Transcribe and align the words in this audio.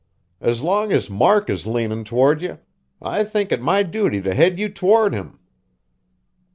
As 0.39 0.63
long 0.63 0.91
as 0.91 1.11
Mark 1.11 1.47
is 1.47 1.67
leanin' 1.67 2.03
toward 2.03 2.41
you, 2.41 2.57
I 3.03 3.23
think 3.23 3.51
it 3.51 3.61
my 3.61 3.83
duty 3.83 4.19
to 4.23 4.33
head 4.33 4.57
you 4.57 4.67
toward 4.67 5.13
him." 5.13 5.39